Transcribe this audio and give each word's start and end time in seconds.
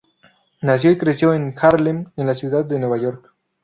Nació 0.63 0.89
y 0.89 0.97
creció 0.97 1.35
en 1.35 1.53
Harlem, 1.55 2.07
en 2.17 2.25
la 2.25 2.33
ciudad 2.33 2.65
de 2.65 2.79
Nueva 2.79 2.97
York. 2.97 3.35